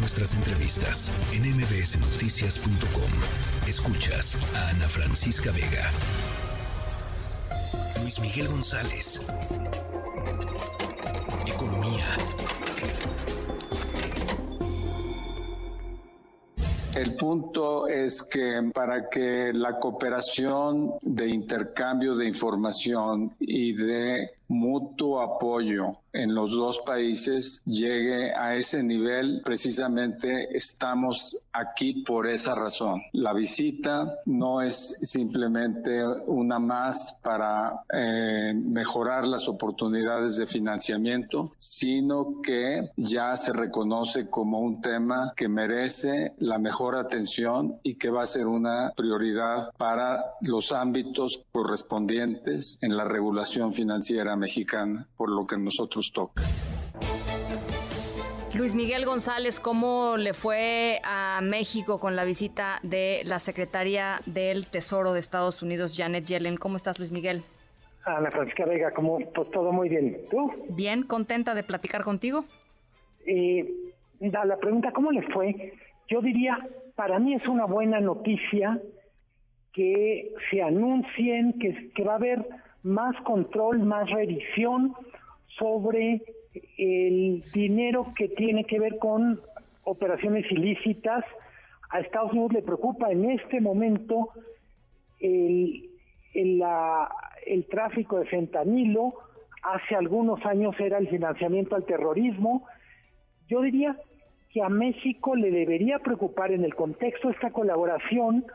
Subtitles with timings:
[0.00, 3.10] nuestras entrevistas en mbsnoticias.com.
[3.68, 5.90] Escuchas a Ana Francisca Vega.
[8.00, 9.20] Luis Miguel González.
[11.46, 12.16] Economía.
[16.94, 25.22] El punto es que para que la cooperación de intercambio de información y de mutuo
[25.22, 33.02] apoyo en los dos países llegue a ese nivel, precisamente estamos aquí por esa razón.
[33.12, 42.40] La visita no es simplemente una más para eh, mejorar las oportunidades de financiamiento, sino
[42.42, 48.22] que ya se reconoce como un tema que merece la mejor atención y que va
[48.22, 55.46] a ser una prioridad para los ámbitos correspondientes en la regulación financiera mexicana, por lo
[55.46, 56.42] que nosotros toca.
[58.52, 64.66] Luis Miguel González, ¿cómo le fue a México con la visita de la secretaria del
[64.66, 66.56] Tesoro de Estados Unidos, Janet Yellen?
[66.56, 67.44] ¿Cómo estás, Luis Miguel?
[68.04, 70.18] Ana Francisca Vega, como pues todo muy bien.
[70.30, 70.50] ¿Tú?
[70.70, 72.44] Bien, contenta de platicar contigo.
[73.24, 73.68] Eh,
[74.20, 75.74] la pregunta, ¿cómo le fue?
[76.08, 76.58] Yo diría,
[76.96, 78.80] para mí es una buena noticia
[79.72, 82.44] que se anuncien que, que va a haber
[82.82, 84.94] más control, más revisión
[85.58, 86.22] sobre
[86.78, 89.40] el dinero que tiene que ver con
[89.84, 91.24] operaciones ilícitas.
[91.90, 94.30] A Estados Unidos le preocupa en este momento
[95.18, 95.90] el,
[96.34, 99.14] el, tráfico de fentanilo.
[99.62, 102.66] Hace algunos años era el financiamiento al terrorismo.
[103.48, 103.96] Yo diría
[104.50, 108.46] que a México le debería preocupar en el contexto de esta colaboración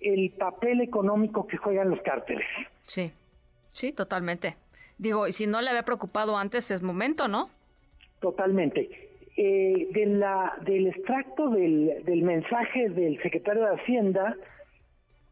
[0.00, 2.46] el papel económico que juegan los cárteles.
[2.82, 3.12] Sí,
[3.70, 4.56] sí, totalmente.
[4.98, 7.48] Digo, y si no le había preocupado antes, es momento, ¿no?
[8.20, 8.88] Totalmente.
[9.36, 14.36] Eh, de la, del extracto del, del mensaje del secretario de Hacienda,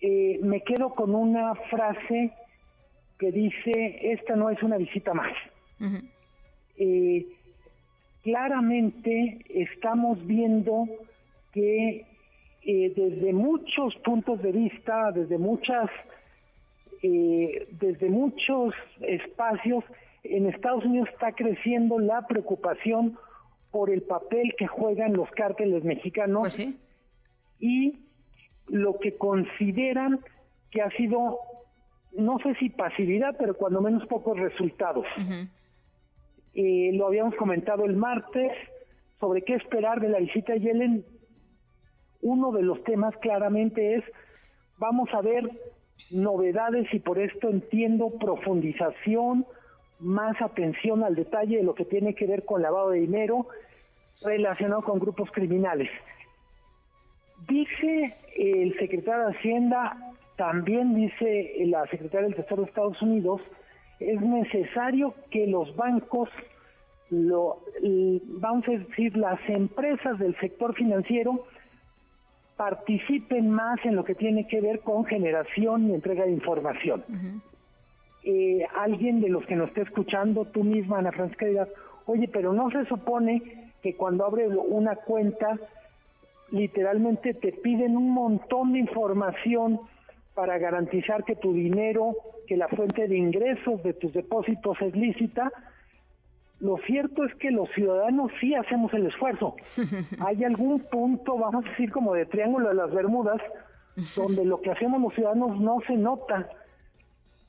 [0.00, 2.32] eh, me quedo con una frase
[3.18, 5.32] que dice, esta no es una visita más.
[6.76, 7.26] eh,
[8.24, 10.88] claramente estamos viendo
[11.52, 12.04] que
[12.64, 15.88] eh, desde muchos puntos de vista, desde muchas
[17.02, 19.84] eh, desde muchos espacios
[20.22, 23.18] en Estados Unidos está creciendo la preocupación
[23.72, 26.68] por el papel que juegan los cárteles mexicanos pues
[27.58, 27.98] y
[28.68, 30.20] lo que consideran
[30.70, 31.38] que ha sido,
[32.12, 35.06] no sé si pasividad, pero cuando menos pocos resultados.
[36.54, 38.52] eh, lo habíamos comentado el martes
[39.18, 41.04] sobre qué esperar de la visita de Yellen.
[42.20, 44.04] Uno de los temas claramente es,
[44.78, 45.50] vamos a ver
[46.10, 49.46] novedades y por esto entiendo profundización,
[49.98, 53.46] más atención al detalle de lo que tiene que ver con lavado de dinero
[54.22, 55.88] relacionado con grupos criminales.
[57.48, 59.96] Dice el secretario de Hacienda,
[60.36, 63.40] también dice la secretaria del Tesoro de Estados Unidos,
[64.00, 66.28] es necesario que los bancos,
[67.10, 67.60] lo,
[68.40, 71.46] vamos a decir, las empresas del sector financiero,
[72.62, 77.02] participen más en lo que tiene que ver con generación y entrega de información.
[78.22, 81.68] eh, alguien de los que nos esté escuchando, tú misma, Ana Francisca, digas,
[82.06, 83.42] oye, pero no se supone
[83.82, 85.58] que cuando abre una cuenta,
[86.52, 89.80] literalmente te piden un montón de información
[90.34, 92.14] para garantizar que tu dinero,
[92.46, 95.50] que la fuente de ingresos de tus depósitos es lícita,
[96.62, 99.56] lo cierto es que los ciudadanos sí hacemos el esfuerzo.
[100.20, 103.40] Hay algún punto, vamos a decir, como de triángulo de las Bermudas,
[104.14, 106.48] donde lo que hacemos los ciudadanos no se nota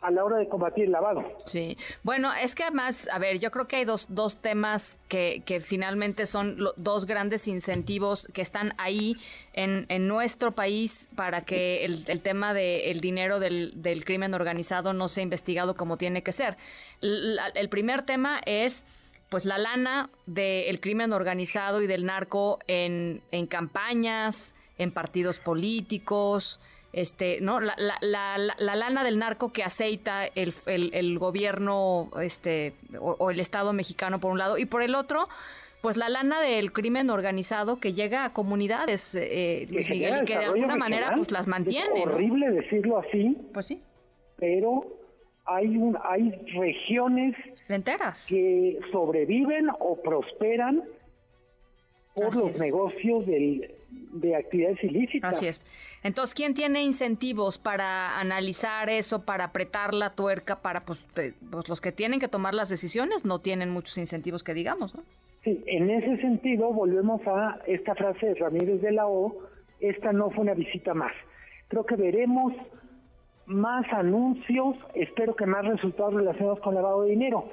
[0.00, 1.24] a la hora de combatir el lavado.
[1.44, 5.42] Sí, bueno, es que además, a ver, yo creo que hay dos, dos temas que,
[5.44, 9.16] que finalmente son dos grandes incentivos que están ahí
[9.54, 14.92] en, en nuestro país para que el, el tema del dinero del, del, crimen organizado
[14.92, 16.56] no sea investigado como tiene que ser.
[17.00, 18.84] La, el primer tema es
[19.30, 26.60] pues la lana del crimen organizado y del narco en, en campañas, en partidos políticos,
[26.92, 27.60] este, ¿no?
[27.60, 33.12] La, la, la, la, lana del narco que aceita el, el, el gobierno este, o,
[33.18, 35.28] o, el Estado mexicano por un lado y por el otro,
[35.80, 40.38] pues la lana del crimen organizado que llega a comunidades, eh, Luis Miguel, y que
[40.38, 42.00] de alguna manera pues las mantiene.
[42.00, 43.36] Es horrible decirlo así.
[43.54, 43.80] Pues sí.
[44.36, 44.99] Pero
[45.44, 47.34] hay, un, hay regiones
[47.68, 50.82] enteras que sobreviven o prosperan
[52.14, 52.60] por Así los es.
[52.60, 55.36] negocios del, de actividades ilícitas.
[55.36, 55.60] Así es.
[56.02, 61.80] Entonces, ¿quién tiene incentivos para analizar eso, para apretar la tuerca, para pues, pues, los
[61.80, 65.02] que tienen que tomar las decisiones no tienen muchos incentivos que digamos, ¿no?
[65.44, 69.34] Sí, en ese sentido volvemos a esta frase de Ramírez de la O,
[69.80, 71.12] esta no fue una visita más.
[71.68, 72.52] Creo que veremos
[73.50, 77.44] más anuncios, espero que más resultados relacionados con lavado de dinero.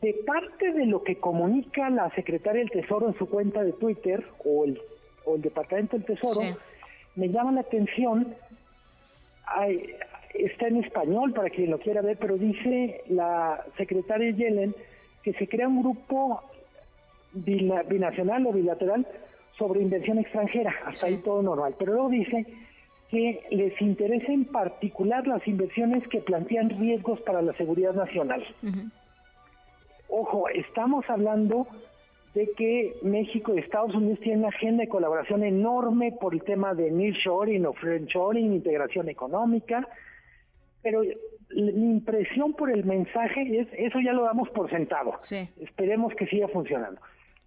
[0.00, 4.24] De parte de lo que comunica la secretaria del Tesoro en su cuenta de Twitter
[4.44, 4.80] o el,
[5.24, 6.40] o el Departamento del Tesoro,
[7.14, 8.34] me llama la atención,
[10.34, 14.74] está en español para quien lo quiera ver, pero dice la secretaria Yellen
[15.22, 16.42] que se crea un grupo
[17.32, 19.06] binacional o bilateral
[19.56, 22.44] sobre inversión extranjera, hasta ahí todo normal, pero luego dice
[23.12, 28.42] que les interesa en particular las inversiones que plantean riesgos para la seguridad nacional.
[30.08, 31.66] Ojo, estamos hablando
[32.34, 36.72] de que México y Estados Unidos tienen una agenda de colaboración enorme por el tema
[36.72, 39.86] de nearshoring o friendshoring, integración económica,
[40.80, 45.18] pero mi impresión por el mensaje es, eso ya lo damos por sentado.
[45.60, 46.98] Esperemos que siga funcionando.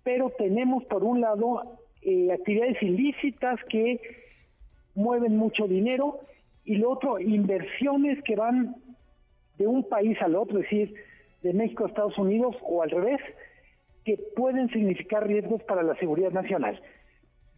[0.03, 4.24] Pero tenemos por un lado eh, actividades ilícitas que
[4.95, 6.19] mueven mucho dinero
[6.63, 8.75] y lo otro, inversiones que van
[9.57, 10.95] de un país al otro, es decir,
[11.43, 13.21] de México a Estados Unidos o al revés,
[14.03, 16.81] que pueden significar riesgos para la seguridad nacional.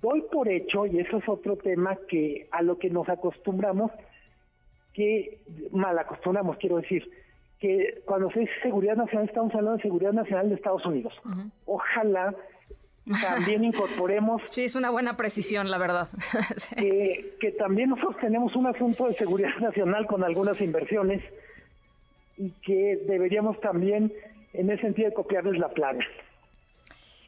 [0.01, 3.91] Doy por hecho, y eso es otro tema que a lo que nos acostumbramos,
[4.93, 5.39] que
[5.71, 7.09] mal acostumbramos, quiero decir,
[7.59, 11.13] que cuando se dice seguridad nacional estamos hablando de seguridad nacional de Estados Unidos.
[11.65, 12.35] Ojalá
[13.21, 14.41] también incorporemos...
[14.49, 16.09] Sí, es una buena precisión, la verdad.
[16.77, 21.23] que, también nosotros tenemos un asunto de seguridad nacional con algunas inversiones
[22.37, 24.13] y que deberíamos también,
[24.53, 26.05] en ese sentido, copiarles la plana.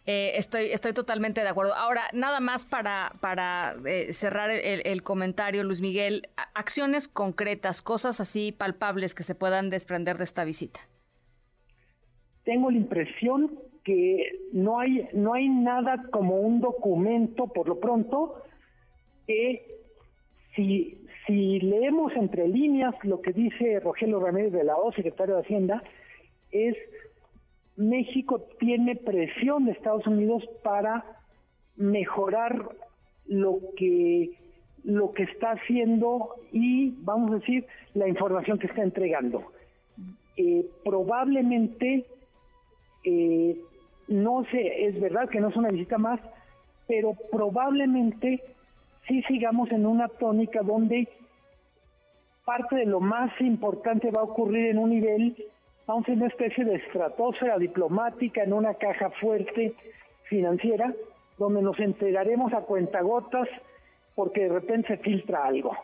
[0.05, 1.75] Eh, estoy, estoy totalmente de acuerdo.
[1.75, 8.19] Ahora, nada más para, para eh, cerrar el, el, comentario, Luis Miguel, acciones concretas, cosas
[8.19, 10.79] así palpables que se puedan desprender de esta visita.
[12.43, 13.51] Tengo la impresión
[13.89, 18.35] que no hay, no hay nada como un documento, por lo pronto,
[19.25, 19.65] que
[20.55, 25.41] si, si leemos entre líneas lo que dice Rogelio Ramírez de la O, secretario de
[25.41, 25.81] Hacienda,
[26.51, 26.77] es
[27.77, 31.03] México tiene presión de Estados Unidos para
[31.75, 32.69] mejorar
[33.25, 34.37] lo que
[34.83, 37.65] lo que está haciendo y vamos a decir
[37.95, 39.51] la información que está entregando.
[40.37, 42.05] Eh, probablemente
[43.03, 43.59] eh,
[44.09, 46.19] no sé, es verdad que no es una visita más,
[46.87, 48.43] pero probablemente
[49.07, 51.07] sí sigamos en una tónica donde
[52.43, 55.35] parte de lo más importante va a ocurrir en un nivel,
[55.85, 59.75] vamos a una especie de estratosfera diplomática, en una caja fuerte
[60.23, 60.91] financiera,
[61.37, 63.47] donde nos entregaremos a cuentagotas
[64.15, 65.77] porque de repente se filtra algo.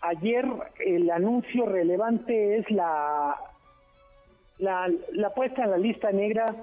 [0.00, 0.44] Ayer
[0.84, 3.36] el anuncio relevante es la,
[4.58, 6.56] la, la puesta en la lista negra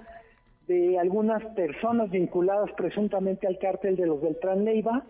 [0.69, 5.03] de algunas personas vinculadas presuntamente al cártel de los Beltrán Leiva,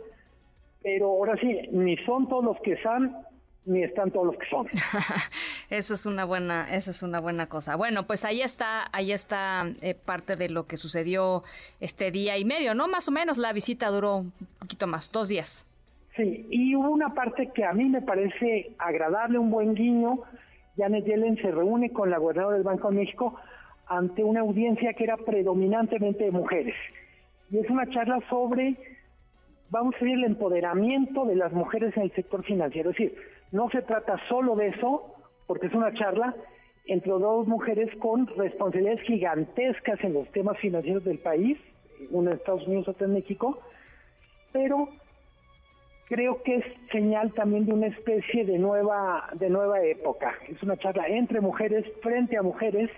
[0.82, 3.18] pero ahora sí, ni son todos los que están,
[3.66, 4.68] ni están todos los que son.
[5.70, 7.76] eso es una buena, eso es una buena cosa.
[7.76, 11.44] Bueno, pues ahí está, ahí está eh, parte de lo que sucedió
[11.82, 12.88] este día y medio, ¿no?
[12.88, 15.68] Más o menos la visita duró un poquito más, dos días.
[16.16, 20.22] Sí, y hubo una parte que a mí me parece agradable, un buen guiño.
[20.78, 23.36] Janet Yellen se reúne con la gobernadora del Banco de México
[23.90, 26.76] ante una audiencia que era predominantemente de mujeres.
[27.52, 28.76] Y es una charla sobre,
[29.70, 32.92] vamos a decir, el empoderamiento de las mujeres en el sector financiero.
[32.92, 33.18] Es decir,
[33.52, 35.16] no se trata solo de eso,
[35.48, 36.36] porque es una charla
[36.86, 41.58] entre dos mujeres con responsabilidades gigantescas en los temas financieros del país,
[42.12, 43.60] una en Estados Unidos, otra en México,
[44.52, 44.88] pero
[46.08, 50.34] creo que es señal también de una especie de nueva, de nueva época.
[50.48, 52.90] Es una charla entre mujeres, frente a mujeres,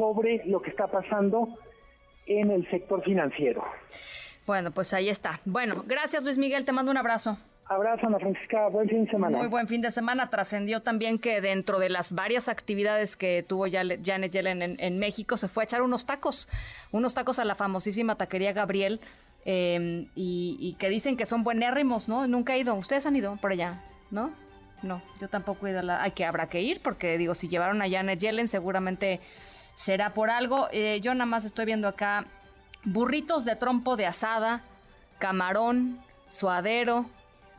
[0.00, 1.58] sobre lo que está pasando
[2.24, 3.62] en el sector financiero.
[4.46, 5.40] Bueno, pues ahí está.
[5.44, 7.36] Bueno, gracias Luis Miguel, te mando un abrazo.
[7.66, 8.68] Abrazo, Ana Francisca.
[8.68, 9.38] Buen fin de semana.
[9.38, 10.28] Muy buen fin de semana.
[10.30, 15.46] Trascendió también que dentro de las varias actividades que tuvo Janet Yellen en, México, se
[15.46, 16.48] fue a echar unos tacos,
[16.90, 19.00] unos tacos a la famosísima taquería Gabriel,
[19.44, 22.26] em, y, que dicen que son buenérrimos, ¿no?
[22.26, 22.74] Nunca he ido.
[22.74, 23.84] ¿Ustedes han ido por allá?
[24.10, 24.32] ¿No?
[24.82, 26.02] No, yo tampoco he ido a la...
[26.02, 29.20] Hay que, habrá que ir, porque digo, si llevaron a Janet Yellen, seguramente
[29.80, 30.68] será por algo.
[30.72, 32.26] Eh, yo nada más estoy viendo acá
[32.84, 34.62] burritos de trompo de asada,
[35.18, 37.06] camarón, suadero.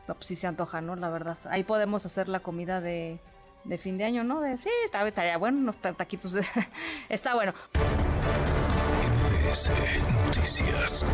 [0.06, 0.94] No, pues sí se antoja, ¿no?
[0.96, 1.36] La verdad.
[1.50, 3.18] Ahí podemos hacer la comida de,
[3.64, 4.40] de fin de año, ¿no?
[4.40, 6.36] De, sí, estaría bueno, unos taquitos
[7.08, 7.54] está bueno.
[10.26, 11.04] Noticias.